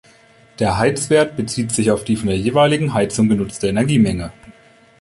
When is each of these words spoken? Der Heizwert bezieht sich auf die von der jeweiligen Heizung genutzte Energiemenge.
Der 0.57 0.79
Heizwert 0.79 1.35
bezieht 1.37 1.71
sich 1.71 1.91
auf 1.91 2.03
die 2.03 2.15
von 2.15 2.27
der 2.29 2.35
jeweiligen 2.39 2.95
Heizung 2.95 3.29
genutzte 3.29 3.67
Energiemenge. 3.67 4.33